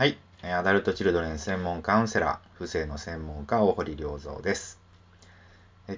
[0.00, 0.16] はい。
[0.42, 4.80] アダルトチルドレン専門カウンセラー、不正の専門家、大堀良三です。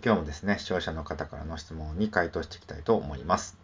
[0.04, 3.57] 今日もですね、視聴者の方からの質問に回答していきたいと思います。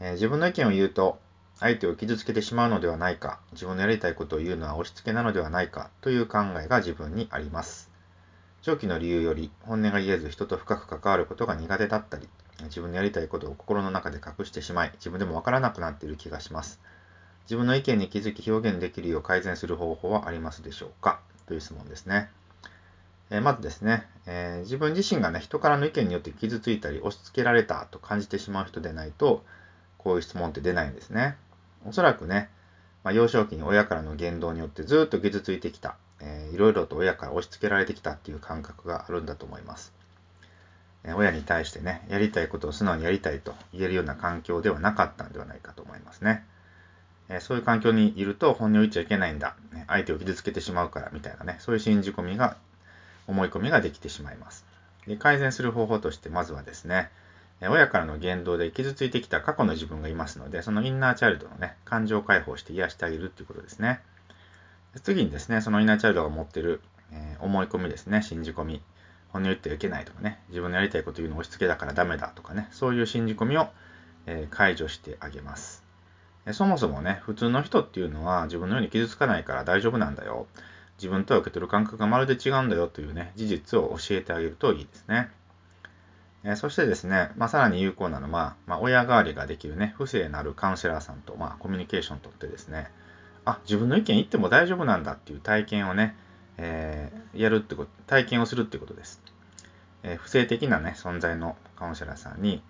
[0.00, 1.20] 自分の意見を言うと、
[1.60, 7.92] 相手を傷つけてしまうのではないか、自分のやりたいことを言うのは押し付けなのではないかという考えが自分にあります。
[8.62, 12.28] 長期の理由より本音が言えず人と深く関わることが苦手だったり、
[12.64, 16.80] 自分のやりたいことを心の中で隠してしまい、自分でもわからなくなっている気がします。
[17.44, 21.20] 自分の意見に気づき表現できるよう改善する方法はありますでしょうか？
[21.46, 22.30] という質問ですね。
[23.30, 29.44] え、まずですね、え、自分自身がね、人からの意見によって傷ついたり押し付けられたと感じてしまう人でないと、
[29.98, 31.36] こういう質問って出ないんですね。
[31.86, 32.50] おそらくね、
[33.04, 39.92] まあ、幼少期に親からの言動によってずっと傷ついてきた、えー、いろいろと親から押し付けられてきたっていう感覚があるんだと思います。
[41.04, 46.44] え親に対してね、やりたいことを素直にやりたいと言えるような環境ではなかったんではないかと思いますね。
[47.32, 52.56] えそういう環境にいると本音を言っちゃいけないんだ、ね、相手を傷つけてしまうからみたいなね、そういう信じ込みが、
[53.26, 54.66] 思い込みができてしまいます。
[55.06, 57.10] で改善する方法として、まずはですね、
[57.60, 64.00] 親からの言動で傷ついてきた過去の自分がいますので、そのインナーチャイルドのね、感情解放して癒してあげるっていうことですね。
[65.02, 66.80] 次にですね、そのインナーチャイルドが持ってる、
[67.12, 68.82] えー、思い込みですね、信じ込み。
[69.28, 73.68] 本音を言ってはいけないとかね、自分のやりたいこと言うの押し付けだからダメだとかね、そういう信じ込みを、
[74.26, 75.82] えー、解除してあげます。
[76.50, 80.46] そもそもね、普通の人っていうのは自分のように傷つかないから大丈夫なんだよ。
[80.98, 85.30] 自分とは受け取る感覚がまるで違うんだよというね、事実を教えてあげるといいですね。
[86.44, 92.90] えそしてですね、まあ、さらに有効なのは、まあ、親代わりができるね、不正なるカウンセラーさんと、まあ、コミュニケーションとってですね、
[93.44, 96.16] あ、自分の意見言っても大丈夫なんだっていう体験をね、
[96.58, 99.22] えー、やるってこと、体験をするってことです。
[100.02, 102.62] えー、不正的なね、存在のカウンセラーさんに、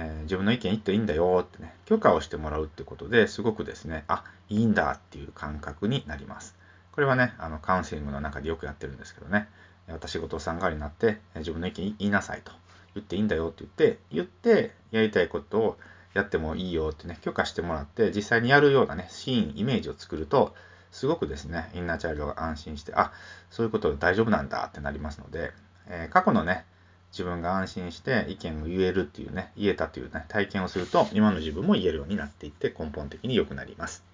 [0.00, 6.56] えー、自分の意見言っていいんだよってね、許可をしてもらうってことですごくですね、あ、いいんだっていう感覚になります。
[6.92, 9.48] これはね、あのカウンセリングの中でよくやってるんですけどね、
[9.88, 12.52] 私事さん代わりになって、自分の意見言いなさいと、
[12.94, 15.78] 言っていいんだよって言って、言って、やりたいことを
[16.14, 20.54] やってもいいよってね、許可してもらって、実際にやるようなね、シーン、イメージを作ると、
[20.92, 23.12] すごくですね、インナーチャイルドが安心して、あ、
[23.50, 25.52] そういうこと大丈夫なんだってなりますので、
[25.88, 26.64] えー、過去のね、
[27.12, 34.04] 自分が安心して意見を言えるっていうね、言えたというね、体験をすると、今の自分も言えるようになっていって根本的に良くなります。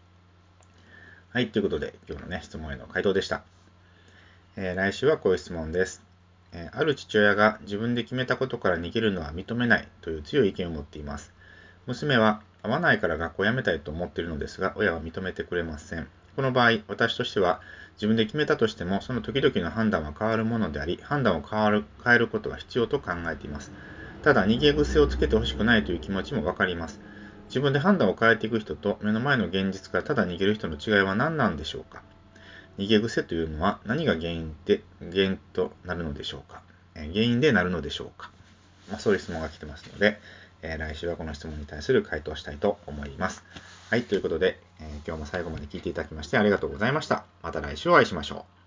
[1.32, 3.43] はい、ということで、今日のね、質問への回答でした。
[4.56, 6.03] えー、来週はこういう質問です。
[6.53, 11.32] えー、ある父親が自分で決めたことから逃げるのは認めないという強い意見を持っています。
[11.87, 16.06] 娘は合わないから学校を辞めたいと思っているのですが、親は認めてくれません。
[16.37, 17.61] この場合、私としては
[17.95, 23.72] 自分で決めたとしても、その時々の判断は変わるものであり、判断を変わる変えることが必要と考えています。
[24.22, 27.00] ただ、逃げ癖をつけてほしくないという気持ちもわかります。
[27.49, 32.03] 自分で判断を変えていく人と目の前の現実からただ逃げる人の違いは何なんでしょうか
[32.78, 36.62] 逃げ癖というのは何が原因で、原因となるのでしょうか
[36.94, 38.31] 原因でなるのでしょうか、
[38.91, 40.19] まあ、そういう質問が来てますので、
[40.62, 43.44] えー、来週はこの質問に対する回答をしたいと思います。
[43.91, 44.59] はい、ということで、
[45.06, 47.25] 今日も最後まで聞いていただきましてありがとうございました。
[47.42, 48.63] また来週お会いしましょう。